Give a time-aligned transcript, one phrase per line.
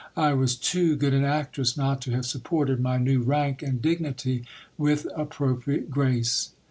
[0.17, 4.45] I was too good an actress not to have supported my new rank and dignity
[4.75, 6.53] with ap propriate grace.